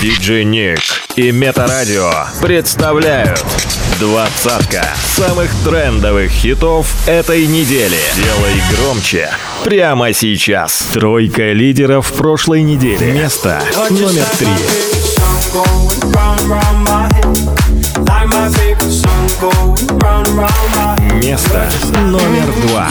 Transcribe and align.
Диджей 0.00 0.44
Ник 0.44 0.80
и 1.16 1.30
Метарадио 1.30 2.10
представляют 2.40 3.44
двадцатка 3.98 4.82
самых 4.96 5.50
трендовых 5.62 6.30
хитов 6.30 7.06
этой 7.06 7.46
недели. 7.46 7.98
Делай 8.16 8.62
громче 8.72 9.28
прямо 9.62 10.14
сейчас. 10.14 10.86
Тройка 10.94 11.52
лидеров 11.52 12.10
прошлой 12.14 12.62
недели. 12.62 13.10
Место 13.10 13.60
номер 13.90 14.24
три. 14.38 14.48
Место 21.20 21.70
номер 22.04 22.50
два. 22.66 22.88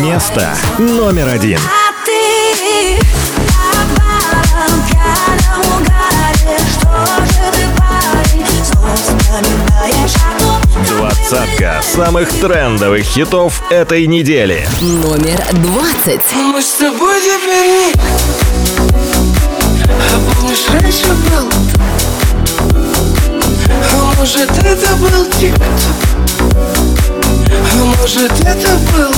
Место 0.00 0.54
номер 0.78 1.28
один. 1.28 1.58
Двадцатка 10.86 11.80
самых 11.82 12.28
трендовых 12.28 13.04
хитов 13.04 13.62
этой 13.70 14.06
недели. 14.06 14.68
Номер 14.80 15.42
двадцать. 15.52 16.20
Мы 16.34 16.60
с 16.60 16.72
тобой 16.74 17.20
теперь 17.22 17.94
А 20.00 20.32
помнишь, 20.34 20.66
раньше 20.72 21.06
был? 21.06 21.48
А 23.92 24.14
может, 24.18 24.50
это 24.50 24.96
был 24.96 25.26
тик-ток 25.38 25.66
А 27.72 27.84
может, 28.00 28.32
это 28.40 28.76
был 28.92 29.12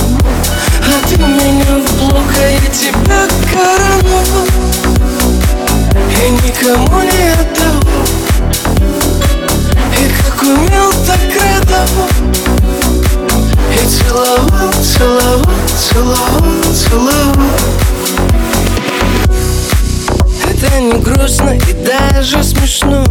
А 0.81 1.07
ты 1.07 1.17
меня 1.17 1.79
в 1.79 1.97
блок, 1.97 2.31
а 2.39 2.49
я 2.49 2.59
тебя 2.69 3.27
короновал 3.51 4.47
И 6.11 6.29
никому 6.29 7.01
не 7.01 7.29
отдавал 7.33 8.05
И 9.97 10.11
как 10.21 10.43
умел, 10.43 10.91
так 11.05 11.19
радовал 11.41 12.09
И 13.73 13.87
целовал, 13.87 14.73
целовал, 14.83 15.55
целовал, 15.75 16.73
целовал 16.73 17.86
Это 20.67 20.81
не 20.81 20.99
грустно 21.01 21.51
и 21.51 21.73
даже 21.85 22.43
смешно. 22.43 23.03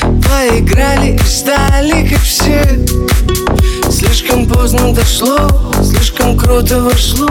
Поиграли 0.00 1.16
и 1.16 1.26
стали 1.26 2.08
как 2.08 2.20
все. 2.20 2.62
Слишком 3.90 4.46
поздно 4.46 4.92
дошло, 4.92 5.48
слишком 5.82 6.36
круто 6.38 6.80
вошло. 6.80 7.28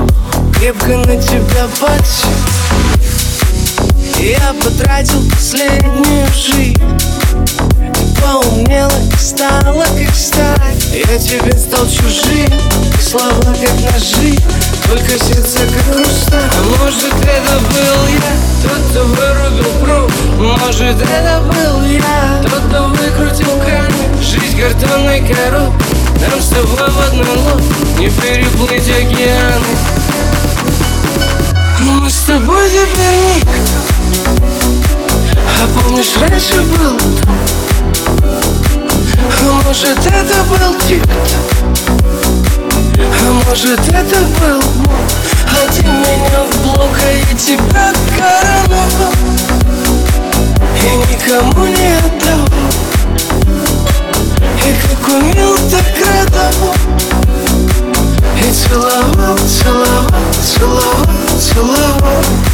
Крепко 0.57 0.97
на 0.97 1.17
тебя 1.21 1.67
подсел. 1.79 2.29
Я 4.19 4.53
потратил 4.63 5.21
последнюю 5.31 6.27
жизнь. 6.33 6.81
Поумнела 8.21 8.91
и 8.91 9.19
стала 9.19 9.83
как 9.83 10.15
сталь. 10.15 10.73
Я 10.93 11.17
тебе 11.17 11.57
стал 11.57 11.85
чужим, 11.87 12.51
и 12.97 13.01
слова 13.01 13.33
как 13.41 13.91
ножи. 13.91 14.37
Только 14.87 15.17
сердце 15.17 15.59
как 15.59 15.95
хрусталь 15.95 16.49
А 16.51 16.83
может 16.83 17.13
это 17.23 17.59
был 17.71 18.07
я, 18.07 18.22
тот, 18.63 18.79
кто 18.89 19.03
вырубил 19.05 19.71
пруд. 19.81 20.11
Может 20.59 21.01
это 21.01 21.41
был 21.41 21.85
я, 21.85 22.41
тот, 22.43 22.61
кто 22.69 22.87
выкрутил 22.87 23.59
краны 23.61 24.21
Жизнь 24.21 24.59
картонной 24.59 25.21
коробкой 25.21 26.03
нам 26.29 26.41
с 26.41 26.47
тобой 26.49 26.89
в 26.89 26.99
одной 27.07 27.37
лодке 27.37 27.99
Не 27.99 28.09
переплыть 28.09 28.89
океаны. 28.89 29.65
Но 31.81 31.91
мы 31.93 32.09
с 32.09 32.19
тобой 32.21 32.69
теперь 32.69 33.35
никто. 33.35 33.51
А 35.61 35.81
помнишь, 35.81 36.13
раньше 36.19 36.61
был 36.61 36.97
А 39.41 39.61
может, 39.65 39.97
это 39.97 40.43
был 40.49 40.75
тик-ток? 40.87 41.17
А 42.97 43.31
может, 43.45 43.79
это 43.79 44.19
был 44.39 44.61
мой 44.85 45.22
Ты 45.75 45.83
меня 45.83 46.43
в 46.49 46.61
блок, 46.63 46.95
а 47.03 47.11
я 47.11 47.37
тебя 47.37 47.93
короновал 48.17 49.13
И 50.75 51.13
никому 51.13 51.65
не 51.65 51.97
отдавал 51.97 52.73
и 54.65 54.73
как 54.75 55.07
умел, 55.09 55.57
так 55.69 55.85
радовал 56.07 56.73
И 58.37 58.51
целовал, 58.51 59.37
целовал, 59.37 60.33
целовал, 60.41 61.05
целовал 61.37 62.52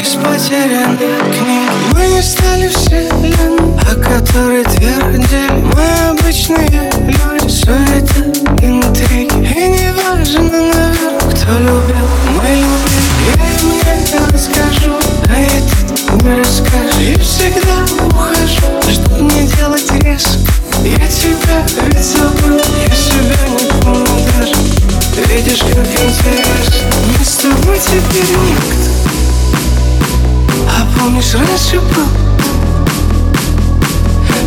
из 0.00 0.14
потерянных 0.14 0.98
книг 0.98 1.70
Мы 1.92 2.06
не 2.06 2.22
стали 2.22 2.68
вселенной, 2.68 3.76
о 3.80 3.94
которой 3.96 4.64
твердили. 4.64 5.50
Мы 5.74 6.10
обычные 6.10 6.90
люди, 7.06 7.68
это 7.68 8.64
интриги 8.64 9.36
И 9.44 9.68
не 9.68 9.92
важно, 9.92 10.42
наверное, 10.42 11.18
кто 11.18 11.52
любил, 11.58 12.08
мы 12.36 12.48
любим. 12.48 13.06
Я 13.26 13.44
им 13.58 13.72
не 13.76 14.32
расскажу, 14.32 14.94
а 15.28 15.38
это 15.38 16.24
не 16.24 16.38
расскажешь. 16.38 16.98
И 17.00 17.18
всегда 17.18 17.84
ухожу, 18.06 18.92
чтобы 18.92 19.32
не 19.32 19.46
делать 19.48 19.90
резко 20.02 20.38
Я 20.82 21.06
тебя 21.08 21.62
ведь 21.86 22.04
забыл, 22.04 22.58
я 22.58 22.94
себя 22.94 23.36
не 23.48 23.82
помню 23.82 24.26
даже. 24.38 24.54
Видишь, 25.28 25.60
как 25.60 25.86
интересно. 25.86 26.90
Мы 27.18 27.24
с 27.24 27.34
тобой 27.36 27.78
теперь 27.78 28.36
никто 28.36 29.09
помнишь, 31.00 31.34
раньше 31.34 31.80
был 31.80 32.06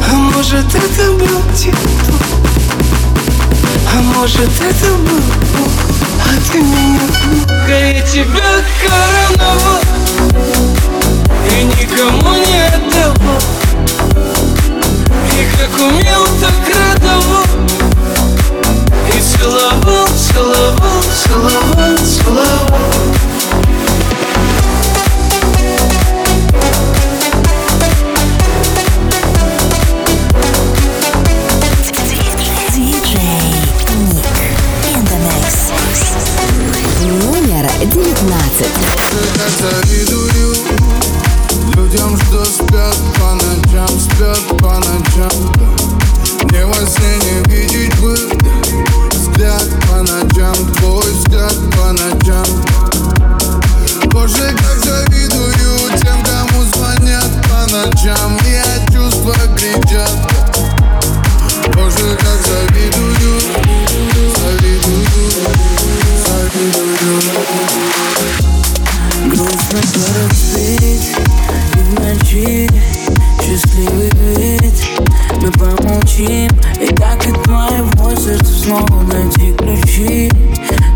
А 0.09 0.13
может, 0.13 0.65
это 0.75 1.11
был 1.13 1.41
титул 1.55 2.17
А 3.91 4.01
может, 4.01 4.49
это 4.61 4.91
был 4.97 5.21
Бог? 5.57 5.71
А 6.25 6.51
ты 6.51 6.61
меня 6.61 6.99
А 7.49 7.71
я 7.71 8.01
тебя 8.01 8.63
короновал. 8.81 9.81
И 11.49 11.63
никому 11.63 12.33
не 12.35 12.61
отдавал. 12.67 13.41
И 15.31 15.57
как 15.57 15.73
умел, 15.79 16.27
так 16.39 16.53
радовал. 16.79 17.45
И 19.09 19.21
целовал, 19.21 20.07
целовал, 20.07 21.03
целовал, 21.23 21.97
целовал 21.97 23.22
что 42.33 42.45
спят 42.45 42.97
по 43.19 43.35
ночам, 43.35 43.87
спят 43.99 44.41
по 44.57 44.79
ночам. 44.79 45.29
Да. 45.53 45.67
Мне 46.45 46.65
во 46.65 46.73
сне 46.73 47.17
не 47.25 47.43
видеть 47.47 47.99
бы 47.99 48.17
Взгляд 49.11 49.69
по 49.87 50.01
ночам, 50.01 50.55
твой 50.73 51.11
взгляд 51.11 51.55
по 51.75 51.91
ночам. 51.91 52.45
Боже, 54.05 54.55
как 54.57 54.83
завидую 54.83 55.91
тем, 56.01 56.23
кому 56.23 56.63
звонят 56.73 57.29
по 57.43 57.71
ночам 57.71 58.35
И 58.47 58.55
от 58.55 58.91
чувства 58.91 59.35
кричат. 59.55 60.17
Боже, 61.75 62.17
как 62.17 62.39
завидую, 62.47 63.41
завидую, 64.39 65.05
завидую. 66.25 67.21
Грустно 69.29 69.81
И 70.57 71.22
причине 72.33 72.81
Счастливый 73.41 74.09
вид. 74.35 74.73
Мы 75.41 75.51
помолчим 75.51 76.49
И 76.79 76.87
как 76.95 77.25
и 77.27 77.31
твоего 77.43 78.15
сердца 78.15 78.53
снова 78.53 79.01
найти 79.03 79.53
ключи. 79.53 80.31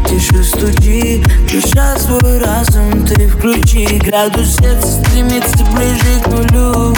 Тише 0.08 0.44
стучи 0.44 1.24
Душа 1.52 1.98
свой 1.98 2.40
разум 2.40 3.06
ты 3.06 3.28
включи. 3.28 4.00
Градус 4.00 4.56
сердца 4.56 4.88
стремится 4.88 5.64
ближе 5.76 6.22
к 6.24 6.28
нулю. 6.28 6.96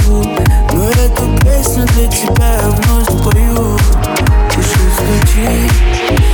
Но 0.73 0.89
эту 0.89 1.37
песню 1.43 1.85
для 1.95 2.07
тебя 2.07 2.61
вновь 2.63 3.23
пою 3.23 3.77
Тише 4.51 4.85
стучи 4.95 5.69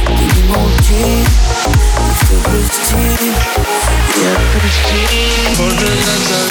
Ты 0.06 0.24
не 0.36 0.50
молчи 0.50 1.26
Ты 1.66 2.26
все 2.26 2.36
прости. 2.44 3.32
Я 4.18 4.36
прости. 4.54 5.24
Боже, 5.58 5.88
назад 5.88 6.45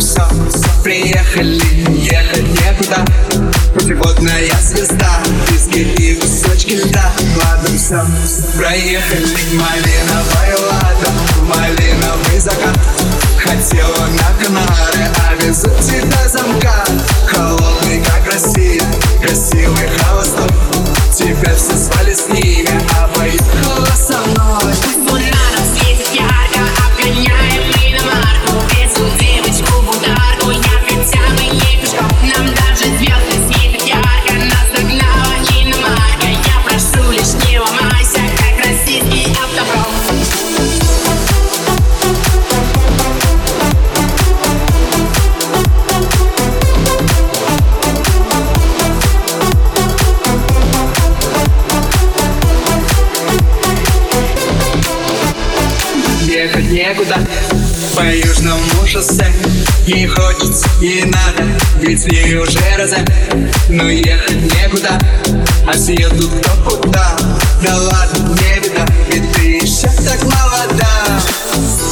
все 0.00 0.26
Приехали, 0.82 1.60
ехать 1.98 2.48
некуда. 2.62 3.04
Путеводная 3.74 4.50
звезда, 4.62 5.20
диски 5.48 5.80
и 5.80 6.14
кусочки 6.16 6.72
льда. 6.72 7.12
Ладно, 7.36 7.78
все, 7.78 8.04
проехали 8.56 9.26
Малиновая 9.52 10.56
лада, 10.70 11.10
малиновый 11.46 12.40
закат. 12.40 12.78
Хотела 13.38 14.06
на 14.06 14.44
Канары, 14.44 15.10
а 15.28 15.34
везут 15.42 15.78
тебя 15.80 16.28
замка 16.28 16.79
ей 60.80 61.04
надо, 61.04 61.44
ведь 61.76 62.02
в 62.02 62.08
ней 62.08 62.36
уже 62.36 62.58
розе 62.76 63.04
Но 63.68 63.88
ехать 63.88 64.54
некуда, 64.54 64.98
а 65.66 65.72
все 65.72 66.08
кто 66.08 66.50
куда. 66.64 67.16
Да 67.62 67.76
ладно, 67.76 68.34
не 68.34 68.60
беда, 68.60 68.86
ведь 69.12 69.32
ты 69.34 69.42
еще 69.56 69.88
так 70.02 70.22
молода. 70.22 71.20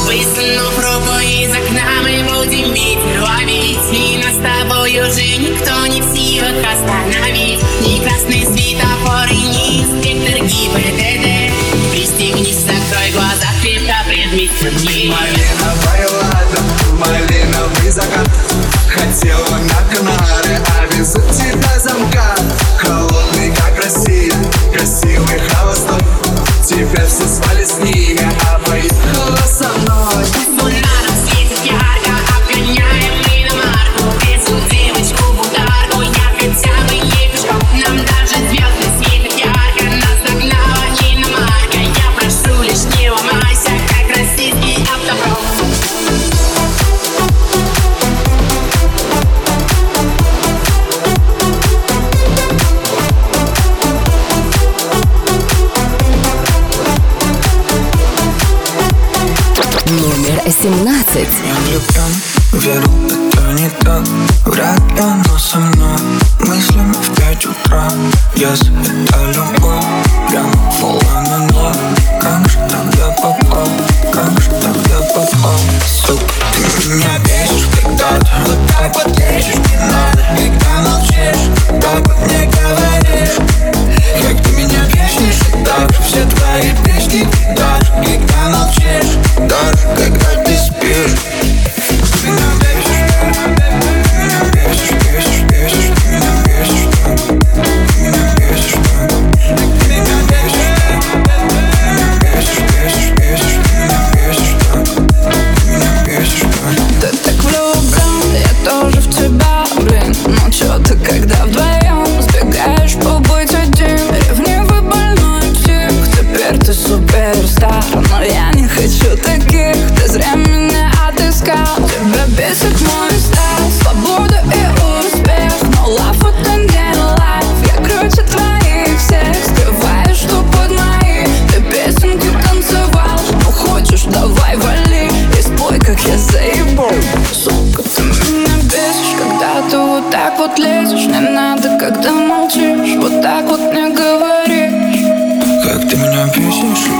Высунув 0.05 0.77
руку 0.77 1.19
из 1.19 1.51
окна, 1.51 2.01
мы 2.01 2.23
будем 2.23 2.73
ветер 2.73 3.21
ловить. 3.21 3.77
И 3.91 4.17
нас 4.17 4.33
с 4.33 4.41
тобой 4.41 4.91
уже 4.99 5.37
никто 5.37 5.85
не 5.85 6.01
в 6.01 6.15
силах 6.15 6.55
остановить. 6.65 7.61
Ни 7.81 8.03
красный 8.03 8.43
светофор 8.45 9.27
и 9.29 9.41
ни 9.41 9.83
инспектор 9.83 10.45
ГИБДД. 10.45 11.53
Пристегнись, 11.91 12.61
закрой 12.61 13.11
глаза, 13.13 13.47
крепко 13.61 13.93
предмись 14.07 14.51
мне 14.61 15.11
Малиновая 15.11 16.09
лада, 16.09 16.61
малиновый 16.97 17.91
закат 17.91 18.48
Хотела 18.89 19.57
на 19.57 19.95
Канары, 19.95 20.57
а 20.77 20.95
везут 20.95 21.29
тебя 21.31 21.79
замка. 21.79 22.35
Холодный, 22.77 23.53
как 23.55 23.83
Россия, 23.83 24.33
красивый 24.73 25.39
холостой 25.49 25.99
Теперь 26.65 27.05
все 27.05 27.27
спали 27.27 27.48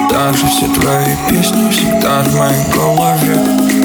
также 0.10 0.48
все 0.48 0.68
твои 0.68 1.16
песни 1.30 1.70
Всегда 1.72 2.22
в 2.24 2.36
моей 2.36 2.66
голове. 2.74 3.36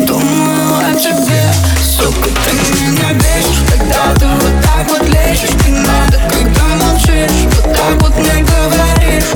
Думаю 0.06 0.90
о 0.90 0.94
тебе 0.94 1.42
Сука, 1.82 2.28
ты 2.44 2.52
меня 2.82 3.12
бесишь. 3.14 3.62
Когда 3.70 4.14
ты 4.18 4.26
вот 4.26 4.52
так 4.62 4.88
вот 4.88 5.08
лезешь 5.08 5.54
Не 5.66 5.78
надо, 5.78 6.18
когда 6.30 6.64
молчишь. 6.84 7.48
Вот 7.56 7.76
так 7.76 8.02
вот 8.02 8.16
не 8.16 8.42
говоришь 8.42 9.30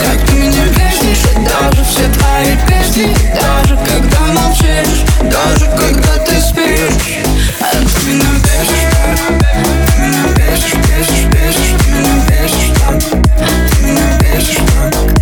Как 0.00 0.26
ты 0.26 0.32
меня 0.34 0.64
бесишь. 0.68 1.22
Даже 1.36 1.84
все 1.84 2.08
твои 2.18 2.56
песни 2.66 3.14
Даже 3.34 3.76
когда 3.76 4.20
молчишь 4.32 5.04
Даже 5.22 5.66
когда 5.76 6.16
ты 6.24 6.40
спишь. 6.40 7.22
А 7.60 7.70
ты 7.70 8.06
меня 8.06 8.30
бесишь 8.42 8.92
Ты 9.88 10.02
меня 10.02 10.24
бесишь, 10.36 10.74
бесишь, 10.74 11.26
бесишь 11.26 11.74
Ты 11.84 11.90
меня 11.90 12.14
бесишь 12.28 12.72
так 12.78 12.98
Ты 13.70 13.86
меня 13.86 14.18
бесишь 14.20 14.56
так 14.56 15.21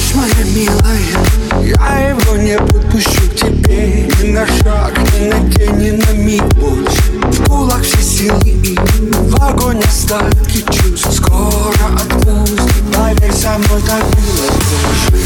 Дочь 0.00 0.14
моя 0.14 0.44
милая, 0.54 1.76
я 1.78 2.08
его 2.08 2.36
не 2.36 2.56
подпущу 2.56 3.20
к 3.30 3.34
тебе 3.36 4.08
Ни 4.22 4.32
на 4.32 4.46
шаг, 4.46 4.98
ни 5.12 5.28
на 5.28 5.40
день, 5.50 5.76
ни 5.76 5.90
на 5.90 6.10
миг 6.12 6.44
больше. 6.54 7.02
в 7.22 7.44
кулак 7.44 7.82
все 7.82 8.00
силы 8.00 8.40
и 8.40 8.78
в 9.12 9.42
огонь 9.42 9.82
остатки 9.82 10.64
чувств. 10.72 11.16
Скоро 11.16 11.86
отпусти, 11.94 12.82
поверь, 12.94 13.32
со 13.32 13.58
мной 13.58 13.82
так 13.86 14.02
было 14.10 14.48
тоже. 14.70 15.22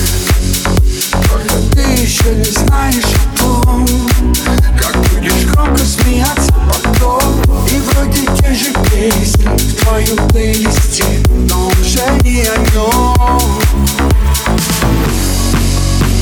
Только 1.13 1.55
ты 1.73 2.03
еще 2.03 2.35
не 2.35 2.45
знаешь 2.45 3.05
о 3.05 3.39
том 3.39 3.87
Как 4.77 4.97
будешь 4.97 5.45
громко 5.53 5.85
смеяться 5.85 6.53
потом. 6.69 7.43
И 7.71 7.79
вроде 7.79 8.27
те 8.41 8.53
же 8.53 8.73
песни 8.91 9.47
в 9.47 9.85
твоем 9.85 10.29
плейлисте 10.31 11.05
Но 11.49 11.69
уже 11.69 12.23
не 12.25 12.43
о 12.43 12.57
нем 12.73 14.24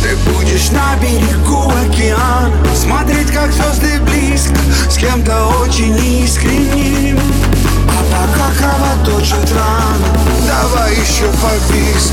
ты 0.03 0.17
будешь 0.31 0.71
на 0.71 0.97
берегу 0.97 1.71
океана 1.71 2.53
Смотреть, 2.75 3.31
как 3.31 3.53
звезды 3.53 4.01
близко 4.01 4.57
С 4.91 4.97
кем-то 4.97 5.47
очень 5.61 5.97
искренним 6.23 7.19
А 7.89 8.03
пока 8.11 8.51
кровоточит 8.59 9.53
рано 9.53 10.09
Давай 10.47 10.93
еще 10.93 11.27
побиск 11.41 12.13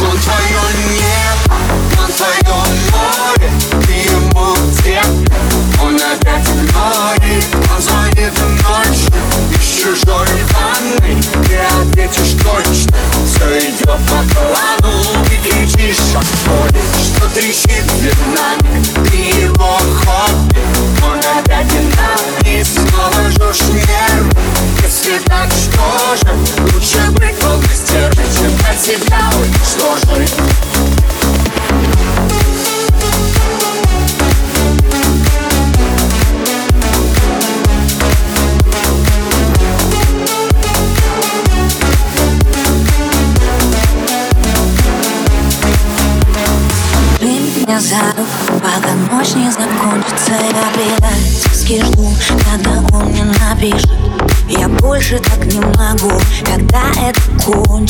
Он 0.00 0.16
твое 0.18 0.62
небо, 0.86 1.56
он 1.98 2.12
твое 2.12 2.56
море 2.92 3.50
Ты 3.86 3.92
ему 3.92 4.54
где? 4.78 5.02
Он 5.82 5.96
опять 5.96 6.48
игнорит 6.48 7.44
Он 7.74 7.82
звонит 7.82 8.32
ночью 8.62 9.12
Из 9.58 9.66
чужой 9.80 10.28
ванной 10.52 11.22
Ты 11.46 11.56
ответишь 11.82 12.09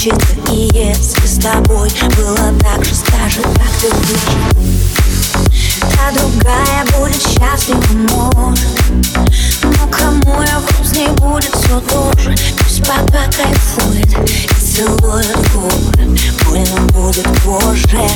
кончится 0.00 0.34
И 0.50 0.70
если 0.72 1.26
с 1.26 1.38
тобой 1.38 1.90
было 2.16 2.52
так 2.60 2.84
же, 2.84 2.94
скажи, 2.94 3.42
как 3.42 3.70
ты 3.80 3.88
выжил 3.96 4.40
Та 5.80 6.12
другая 6.12 6.84
будет 6.96 7.22
счастлива, 7.22 7.82
может. 8.10 8.68
Но 9.62 9.86
кому 9.90 10.42
я 10.42 10.58
вру, 10.58 10.84
с 10.84 10.92
ней 10.92 11.08
будет 11.08 11.54
все 11.54 11.80
тоже. 11.80 12.34
Пусть 12.58 12.80
пока 12.86 13.24
кайфует 13.26 14.12
и 14.28 14.54
целует 14.54 15.36
губы 15.52 16.18
Больно 16.44 16.80
будет 16.92 17.26
позже. 17.42 18.08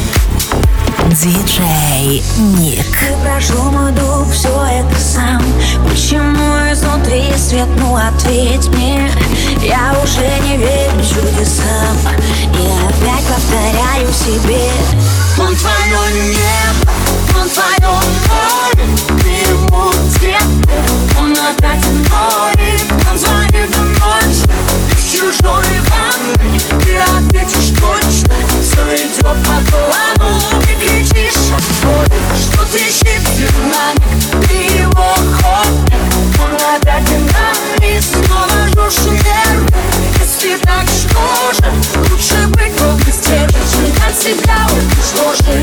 Диджей 1.10 1.73
Ник. 2.04 2.84
Ты 3.00 3.16
прошел 3.22 3.70
мой 3.70 3.90
дух, 3.92 4.30
все 4.30 4.48
это 4.48 5.00
сам. 5.00 5.42
Почему 5.88 6.54
изнутри 6.70 7.32
свет, 7.38 7.68
ну 7.78 7.96
ответь 7.96 8.68
мне. 8.68 9.10
Я 9.62 9.96
уже 10.02 10.28
не 10.46 10.58
верю 10.58 10.98
чудесам 10.98 11.96
И 12.52 12.66
опять 12.86 13.24
повторяю 13.24 14.12
себе. 14.12 14.70
Он 15.38 15.56
твое 15.56 16.28
небо, 16.28 16.92
он 17.40 17.48
твое 17.48 17.90
море. 18.28 18.86
Ты 19.22 19.28
ему 19.50 19.90
где? 20.14 20.36
Он 21.18 21.32
опять 21.32 21.82
игнорит 21.84 22.84
Он 23.10 23.18
звонит 23.18 23.70
ночью 23.78 24.44
Из 24.83 24.83
чужой 25.14 25.80
ванной. 25.90 26.58
Ты 26.82 26.98
ответишь 26.98 27.70
точно 27.78 28.34
Все 28.62 28.82
идет 28.96 29.22
по 29.22 29.56
плану. 29.70 30.40
Ты 30.62 30.74
кричишь 30.74 31.44
боли 31.82 32.20
Что 32.40 32.64
трещит 32.72 33.22
динамик 33.36 34.48
Ты 34.48 34.56
его 34.80 35.14
хобби 35.36 35.96
Он 36.42 36.54
опять 36.74 37.04
динамит 37.04 38.04
Снова 38.04 38.58
жжешь 38.68 39.04
нервы 39.06 39.68
Если 40.18 40.56
так, 40.62 40.86
что 40.88 41.24
же 41.52 41.68
Лучше 42.10 42.38
быть 42.48 42.74
в 42.78 42.82
области. 42.82 43.38
Чем 43.70 43.92
от 44.06 44.14
себя 44.16 44.58
уничтожить 44.72 45.53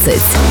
пятнадцать. 0.00 0.49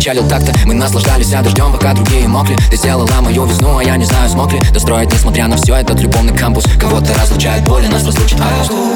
Причалил 0.00 0.26
так-то. 0.26 0.54
Мы 0.64 0.72
наслаждались 0.72 1.34
а 1.34 1.42
дождем, 1.42 1.70
пока 1.72 1.92
другие 1.92 2.26
мокли. 2.26 2.56
Ты 2.70 2.76
сделала 2.76 3.20
мою 3.20 3.44
весну, 3.44 3.76
а 3.76 3.84
я 3.84 3.98
не 3.98 4.06
знаю, 4.06 4.30
смог 4.30 4.50
ли. 4.50 4.60
Достроить, 4.72 5.12
несмотря 5.12 5.46
на 5.46 5.58
все, 5.58 5.74
этот 5.74 6.00
любовный 6.00 6.34
кампус 6.34 6.64
Кого-то 6.80 7.12
разлучает. 7.20 7.64
Боли, 7.64 7.86
нас 7.86 8.06
разлучит 8.06 8.40
август 8.40 8.89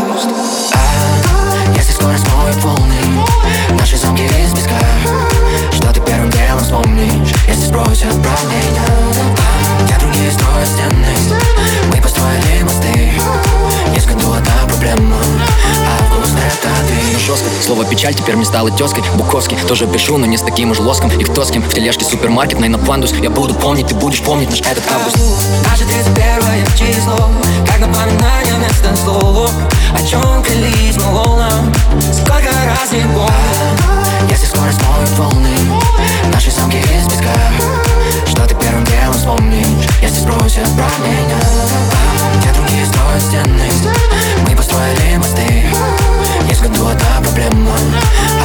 печаль 18.04 18.14
теперь 18.14 18.36
мне 18.36 18.44
стало 18.44 18.70
тезкой 18.70 19.02
Буковский 19.14 19.56
тоже 19.66 19.86
пишу, 19.86 20.18
но 20.18 20.26
не 20.26 20.36
с 20.36 20.42
таким 20.42 20.70
уж 20.70 20.78
лоском. 20.78 21.10
И 21.18 21.24
кто 21.24 21.42
с 21.44 21.50
кем 21.50 21.62
в 21.62 21.72
тележке 21.72 22.04
супермаркет, 22.04 22.58
на 22.58 22.78
пандус 22.78 23.12
Я 23.22 23.30
буду 23.30 23.54
помнить, 23.54 23.86
ты 23.86 23.94
будешь 23.94 24.22
помнить 24.22 24.50
наш 24.50 24.60
этот 24.60 24.84
август. 24.92 25.16
Наше 25.70 25.84
31 25.84 26.66
число 26.76 27.30
Как 27.66 27.80
напоминание 27.80 28.54
вместо 28.56 28.94
слов 28.96 29.50
О 29.94 30.06
чем 30.06 30.42
клялись 30.42 30.96
мы 30.96 32.12
Сколько 32.12 32.50
раз 32.66 32.92
не 32.92 33.00
помню 33.00 34.03
Если 34.30 34.46
скоро 34.46 34.70
смоют 34.72 35.10
волны 35.18 35.56
Наши 36.32 36.50
замки 36.50 36.78
из 36.78 37.04
песка. 37.04 37.30
Что 38.26 38.46
ты 38.46 38.54
первым 38.54 38.84
делом 38.84 39.12
вспомнишь? 39.12 39.86
Если 40.02 40.20
спросят 40.20 40.68
про 40.74 40.84
меня. 41.06 41.38
Где 42.38 42.52
другие 42.52 42.86
строят 42.86 43.22
стены? 43.22 43.70
Мы 44.48 44.56
построили 44.56 45.16
мосты. 45.16 45.64
Есть 46.48 46.62
году 46.62 46.88
одна 46.88 47.20
проблема. 47.22 47.72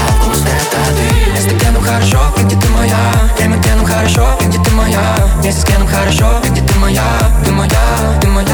Август 0.07 0.45
это 0.45 0.95
ты. 0.95 1.31
Место, 1.31 1.55
где 1.55 1.71
нам 1.71 1.81
хорошо, 1.81 2.19
и 2.37 2.43
где 2.43 2.55
ты 2.55 2.67
моя? 2.69 2.97
Время, 3.37 3.57
где 3.57 3.73
нам 3.75 3.85
хорошо, 3.85 4.37
и 4.41 4.45
где 4.45 4.59
ты 4.59 4.71
моя? 4.71 5.01
Месяц, 5.43 5.63
где 5.63 5.77
нам 5.77 5.87
хорошо, 5.87 6.39
и 6.43 6.49
где 6.49 6.61
ты 6.61 6.79
моя? 6.79 7.03
Ты 7.43 7.51
моя, 7.51 7.69
ты 8.21 8.27
моя. 8.27 8.47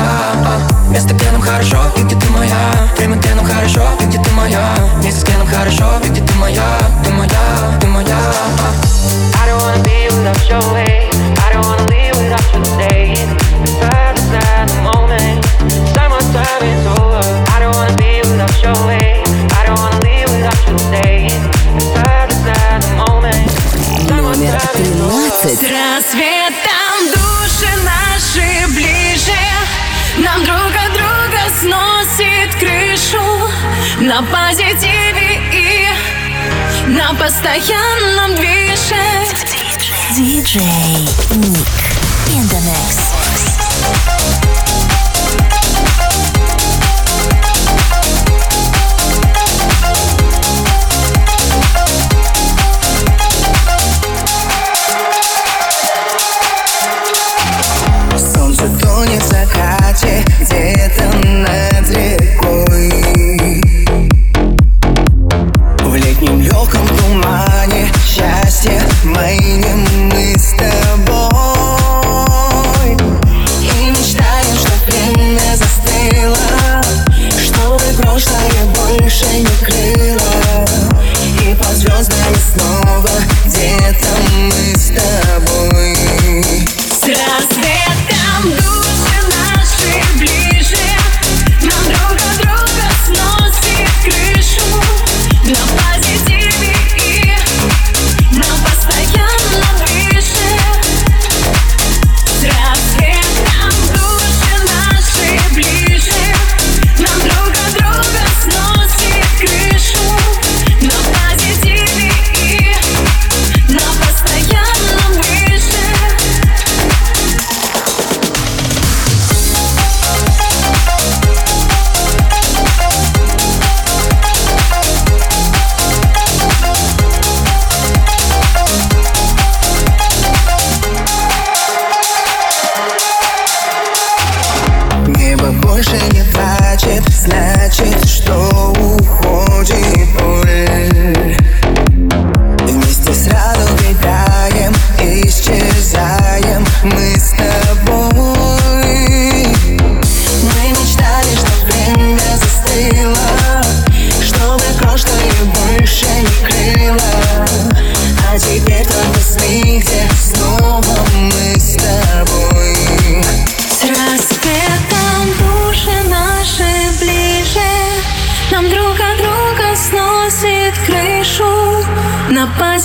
Место, 0.90 1.14
где 1.14 1.32
нам 1.32 1.42
хорошо, 1.42 1.78
где 1.98 2.16
ты 2.16 2.30
моя? 2.30 2.56
Время, 2.98 3.18
где 3.18 3.34
нам 3.36 3.46
хорошо, 3.46 3.82
где 4.02 4.18
ты 4.18 4.32
моя? 4.32 4.76
Месяц, 5.04 5.24
где 5.24 5.38
нам 5.38 5.48
хорошо, 5.48 5.86
где 6.04 6.22
ты 6.22 6.34
моя 6.36 6.64
Ты 7.06 7.12
моя, 7.12 7.78
ты 7.80 7.88
моя 7.88 8.18
I 9.38 9.46
don't 9.48 9.62
wanna 9.62 9.84
be 9.84 10.10
without 10.10 10.50
your 10.50 10.74
way 10.74 11.08
I 11.46 11.54
don't 11.54 11.64
wanna 11.64 11.88
leave 11.88 12.18
without 12.18 12.44
you 12.52 12.64
today 12.64 13.16
Sad, 13.80 14.18
sad 14.18 14.68
moment 14.84 15.46
Time 15.94 16.10
my 16.10 16.20
time 16.34 16.64
is 16.66 16.86
over 16.98 17.22
I 17.54 17.60
don't 17.60 17.76
wanna 17.76 17.96
be 17.96 18.22
without 18.26 18.58
your 18.64 18.88
way 18.88 19.22
I 19.54 19.66
don't 19.68 19.78
wanna 19.78 20.00
leave 20.02 20.28
without 20.34 20.62
you 20.68 20.78
today 20.82 21.30
Sad, 21.94 22.32
sad 22.44 22.82
moment 22.98 23.52
Номер 24.10 24.60
13. 24.74 25.60
С 25.60 25.62
рассветом 25.62 26.98
души 27.14 27.70
наши 27.86 28.68
ближе 28.74 29.40
Нам 30.18 30.44
друг 30.44 30.74
от 30.74 30.92
друга 30.98 31.42
сносит 31.62 32.56
крышу 32.60 33.22
На 34.00 34.24
позитиве 34.24 35.25
на 36.96 37.14
постоянном 37.16 38.36
движе 38.36 38.96
DJ 40.18 40.62
Nick 41.32 41.68
in 42.30 43.05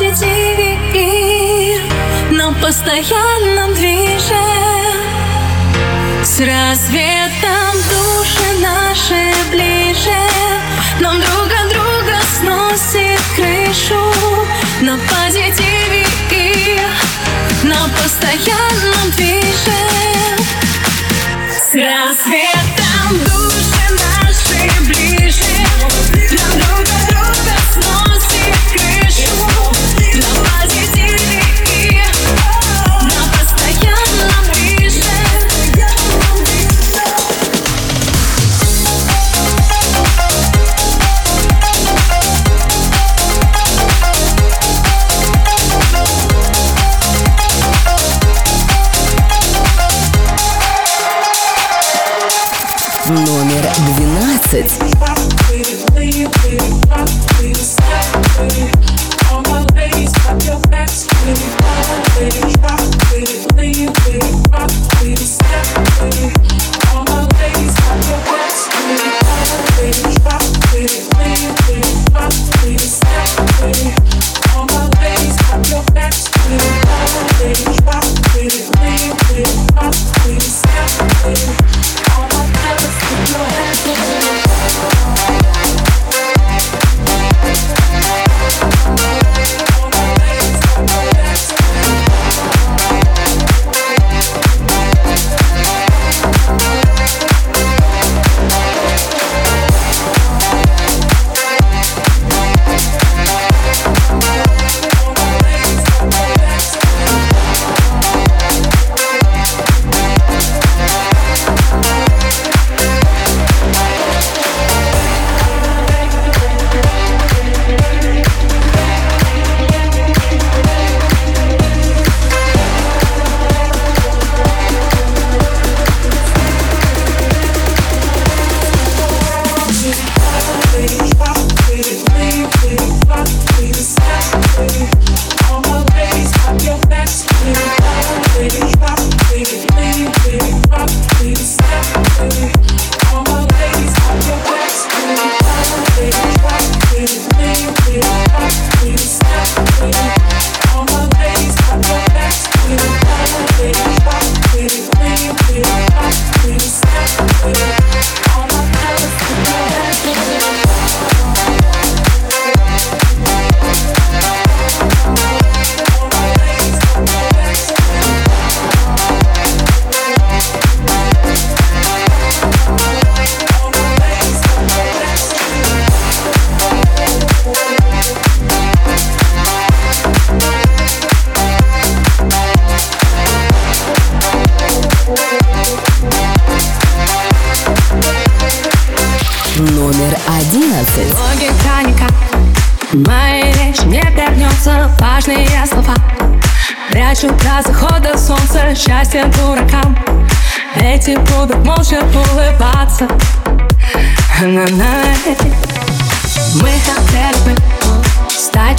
позитиве 0.00 0.78
и 0.94 1.78
на 2.30 2.52
постоянном 2.54 3.74
движе. 3.74 4.40
С 6.24 6.40
рассветом 6.40 7.74
души 7.90 8.60
наши 8.60 9.34
ближе. 9.50 10.16
Нам 11.00 11.20
друг 11.20 11.52
от 11.52 11.68
друга 11.68 12.18
сносит 12.38 13.20
крышу. 13.36 14.00
На 14.80 14.96
позитиве 14.96 16.06
и 16.30 16.80
на 17.64 17.88
постоянном 18.02 19.10
движе. 19.16 19.80
С 21.50 21.74
20. 54.50 54.89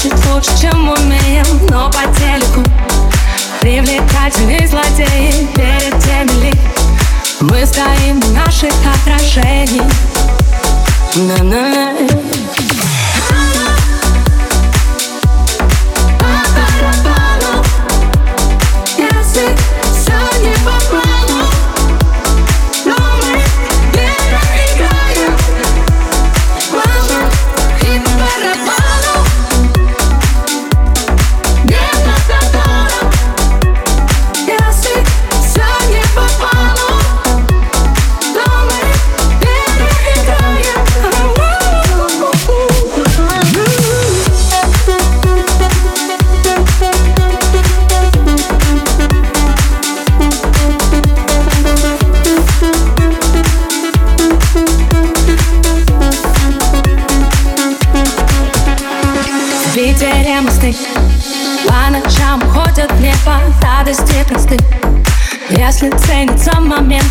Чуть 0.01 0.25
лучше, 0.33 0.49
чем 0.59 0.89
умеем 0.89 1.45
Но 1.69 1.87
по 1.91 2.01
телеку 2.17 2.67
привлекательные 3.59 4.67
злодеи 4.67 5.47
Перед 5.53 6.03
теми 6.03 6.45
ли. 6.45 6.53
Мы 7.39 7.63
стоим 7.67 8.19
в 8.19 8.33
наших 8.33 8.73
отражений 9.03 9.83
На-на-на. 11.15 11.93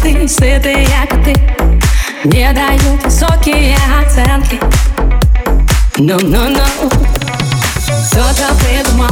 коты, 0.01 0.29
сытые 0.29 0.89
коты 1.09 1.35
Не 2.25 2.53
дают 2.53 3.03
высокие 3.05 3.77
оценки. 4.01 4.61
Ну-ну-ну. 5.97 6.91
Кто-то 8.11 8.55
придумал, 8.61 9.11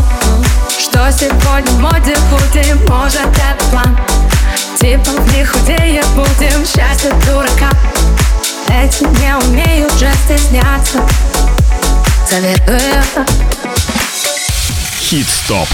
что 0.79 1.11
сегодня 1.12 1.70
в 1.72 1.81
моде 1.81 2.16
худим 2.31 2.79
Может 2.88 3.20
это 3.20 3.64
план, 3.70 3.98
типа 4.79 5.11
не 5.33 5.44
худее 5.44 6.03
будем. 6.14 6.64
Счастье 6.64 7.12
дурака, 7.27 7.70
эти 8.68 9.05
не 9.05 9.37
умеют 9.37 9.92
же 9.92 10.11
стесняться. 10.24 11.01
Советую 12.29 12.81
Хит-стоп. 15.01 15.68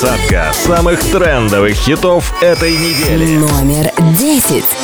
Двадцатка 0.00 0.52
самых 0.52 1.00
трендовых 1.00 1.74
хитов 1.74 2.32
этой 2.40 2.70
недели. 2.70 3.36
Номер 3.36 3.90
десять. 4.16 4.76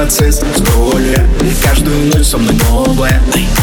процесс. 0.00 0.40
С 0.40 0.62
поля 0.62 1.26
Каждую 1.62 2.14
ночь 2.14 2.26
со 2.26 2.38
мной 2.38 2.54
новая 2.70 3.20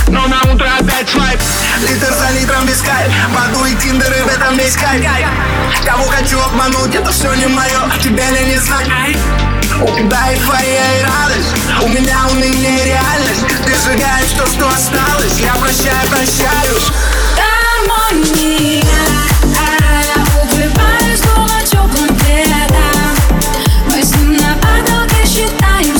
Но 0.07 0.27
на 0.27 0.39
утро 0.53 0.67
опять 0.79 1.09
свайп. 1.09 1.39
Литр 1.81 2.13
за 2.13 2.39
литром 2.39 2.65
без 2.67 2.79
кайф 2.81 3.11
Баду 3.33 3.65
и 3.65 3.75
тиндеры 3.75 4.23
в 4.23 4.27
этом 4.27 4.55
весь 4.57 4.75
кайф. 4.75 5.03
Кого 5.83 6.03
хочу 6.03 6.39
обмануть, 6.39 6.93
это 6.93 7.11
все 7.11 7.33
не 7.33 7.47
мое 7.47 7.89
Тебя 8.03 8.29
ли 8.31 8.45
не 8.45 8.57
знать? 8.57 8.87
Да, 10.09 10.31
эйфория 10.31 10.99
и 10.99 11.03
радость. 11.03 11.53
У 11.83 11.87
меня 11.89 12.17
уныние 12.31 12.85
реальность. 12.85 13.45
Ты 13.65 13.75
сжигаешь 13.75 14.31
то, 14.31 14.45
что 14.45 14.67
осталось. 14.67 15.39
Я 15.39 15.53
прощаю, 15.53 16.07
прощаюсь. 16.09 16.91
Гармония. 17.35 18.83
Убиваю 20.41 21.17
слово 21.17 21.61
теплым 21.63 22.17
летом 22.25 23.15
Мы 23.87 24.03
с 24.03 24.15
ним 24.15 24.33
на 24.33 24.55
потолке 24.55 25.27
считаем 25.27 25.99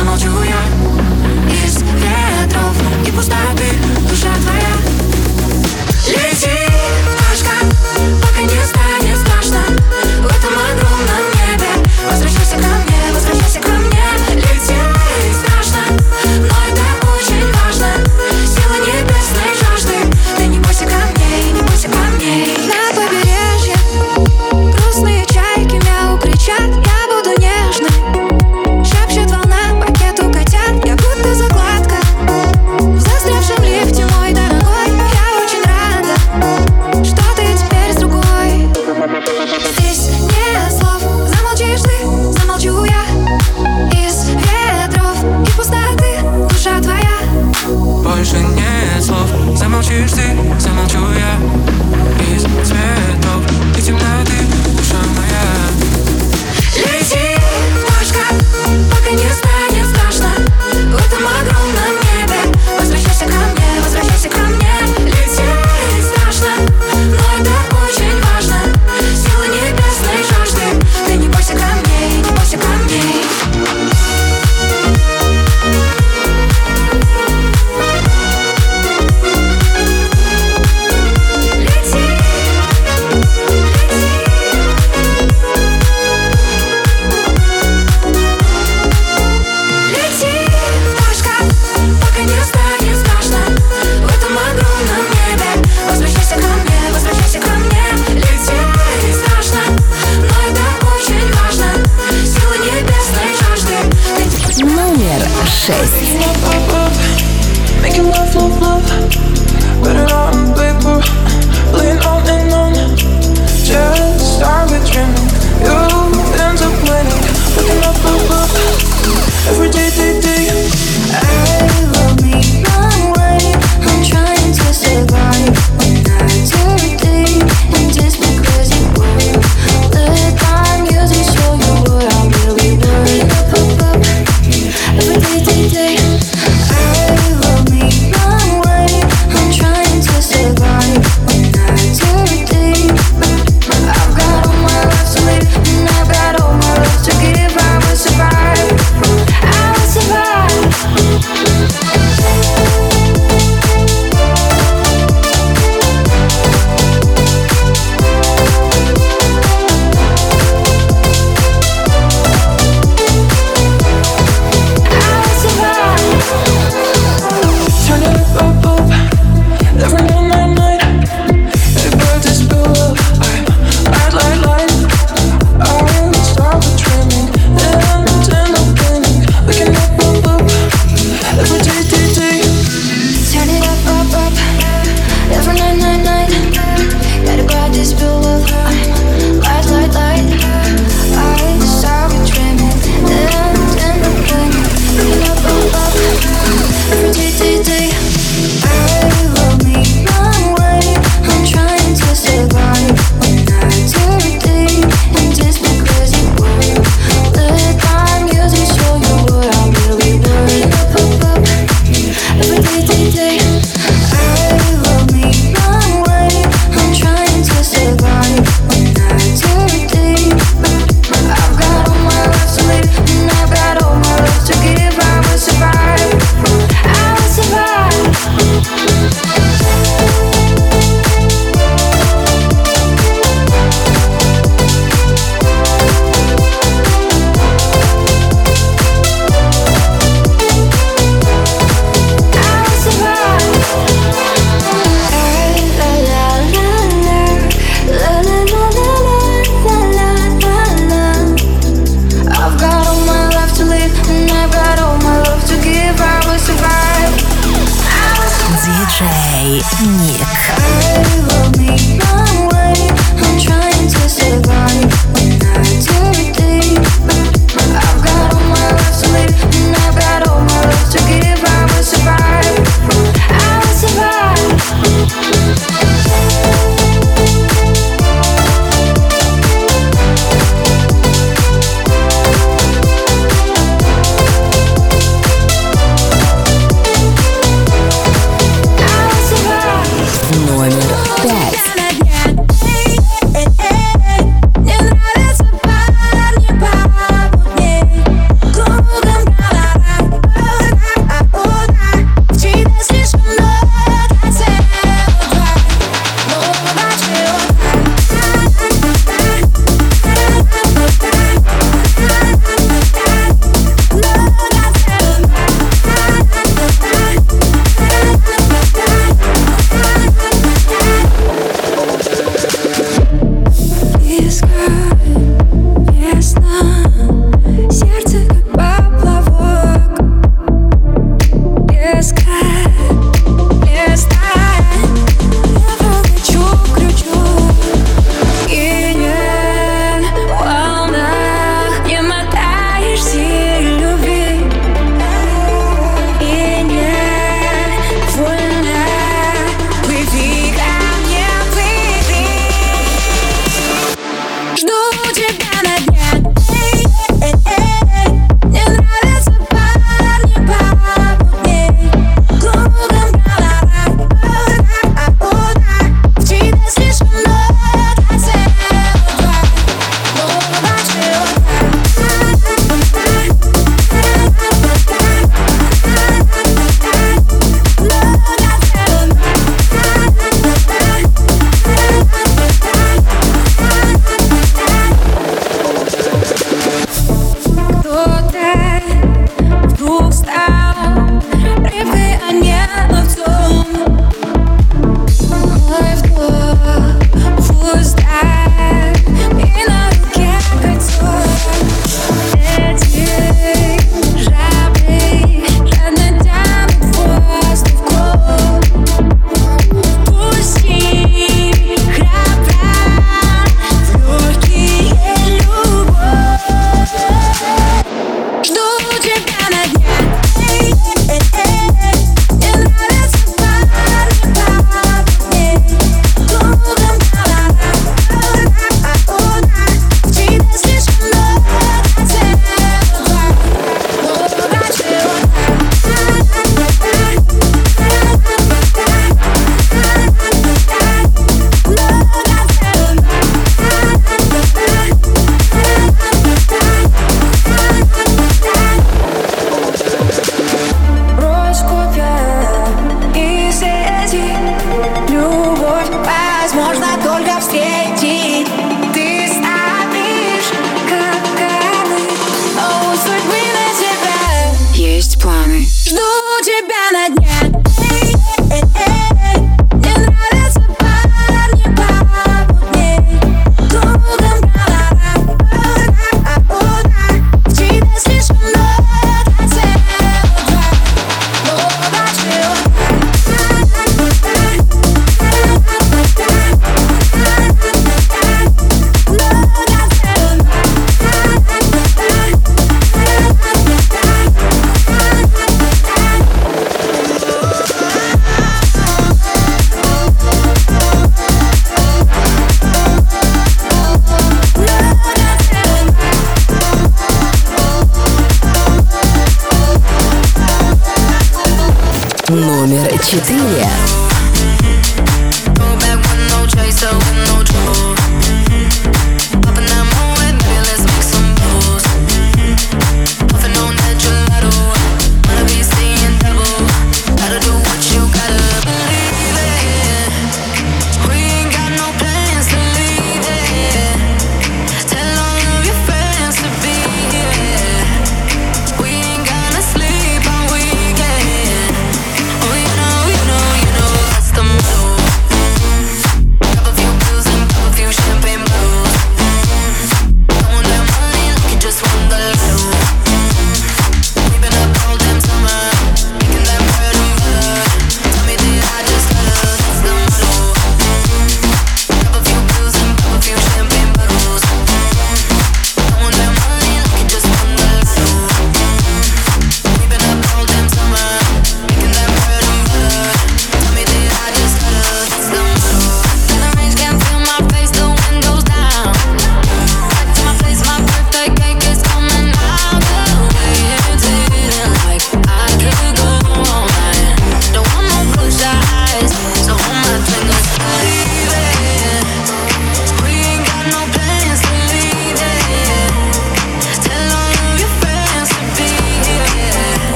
숨어줘 0.00 0.39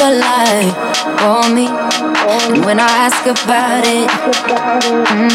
the 0.00 0.16
light 0.16 0.72
for 1.20 1.44
me. 1.52 1.68
And 1.68 2.64
when 2.64 2.80
I 2.80 2.88
ask 3.04 3.20
about 3.28 3.84
it, 3.84 4.08
mm, 5.12 5.28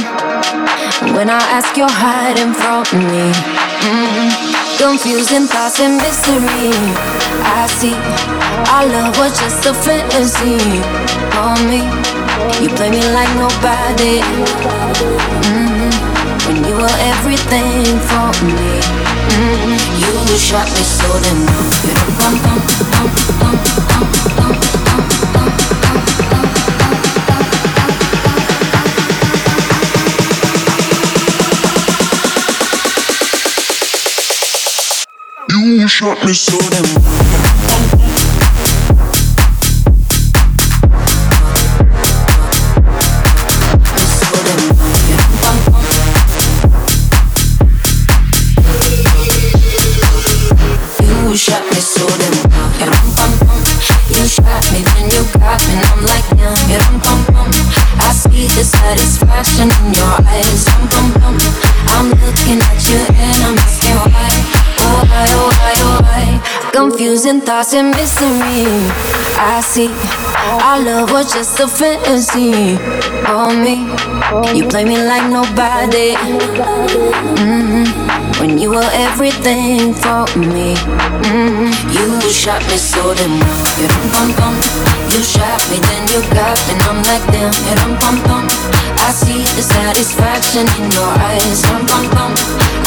when 1.14 1.30
I 1.30 1.38
ask, 1.54 1.78
you're 1.78 1.98
hiding 2.06 2.50
from 2.58 2.82
me. 2.98 3.30
Mm, 3.86 4.34
confusing 4.82 5.46
thoughts 5.46 5.78
and 5.80 6.02
mystery. 6.02 6.74
I 7.46 7.70
see 7.78 7.94
our 8.74 8.90
love 8.90 9.14
was 9.22 9.38
just 9.38 9.70
a 9.70 9.74
fantasy 9.86 10.58
for 11.30 11.54
me. 11.70 11.86
You 12.58 12.74
play 12.74 12.90
me 12.90 13.06
like 13.14 13.30
nobody. 13.38 14.26
Mm, 15.46 15.94
when 16.48 16.58
you 16.66 16.74
were 16.74 16.98
everything 17.14 17.86
for 18.10 18.34
me. 18.42 18.82
Mm, 19.38 19.78
you 20.02 20.10
shot 20.42 20.66
me 20.74 20.82
so 20.82 21.06
damn. 21.22 21.46
you 35.66 35.88
shot 35.88 36.24
me 36.24 36.34
so 36.34 36.58
damn. 36.70 37.65
acting 67.76 67.92
missing 67.92 68.40
me. 68.40 68.66
I 69.38 69.62
see 69.62 70.25
our 70.76 70.84
love 70.84 71.12
was 71.12 71.32
just 71.32 71.60
a 71.62 71.68
fantasy 71.68 72.76
on 73.32 73.64
me. 73.64 73.88
You 74.58 74.68
play 74.68 74.84
me 74.84 74.98
like 74.98 75.30
nobody. 75.32 76.16
Mm-hmm. 77.40 77.86
When 78.42 78.58
you 78.58 78.72
were 78.72 78.90
everything 78.92 79.94
for 79.94 80.28
me. 80.36 80.76
Mm-hmm. 81.32 81.72
You 81.96 82.20
shot 82.28 82.62
me 82.68 82.76
so 82.76 83.14
damn. 83.16 83.40
You 83.80 83.88
dum. 84.12 84.56
You 85.16 85.24
shot 85.24 85.64
me, 85.72 85.80
then 85.80 86.04
you 86.12 86.20
got 86.36 86.60
me, 86.68 86.74
and 86.76 86.82
I'm 86.92 87.00
like 87.08 87.24
damn. 87.32 87.56
You 87.56 87.76
dum. 88.28 88.46
I 89.00 89.12
see 89.16 89.48
the 89.56 89.64
satisfaction 89.64 90.68
in 90.76 90.92
your 90.92 91.12
eyes. 91.24 91.62
Dum 91.88 92.04
pum. 92.12 92.34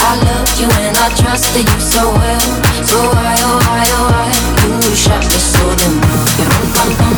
I 0.08 0.12
love 0.28 0.50
you 0.60 0.68
and 0.84 0.96
I 0.98 1.08
trusted 1.16 1.64
you 1.64 1.80
so 1.80 2.04
well. 2.12 2.48
So 2.84 2.98
why 3.16 3.36
oh 3.48 3.56
why 3.64 3.84
oh 3.96 4.12
why? 4.12 4.28
You 4.84 4.94
shot 4.94 5.24
me 5.24 5.38
so 5.40 5.64
damn 5.76 7.17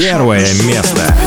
первое 0.00 0.46
место. 0.64 1.19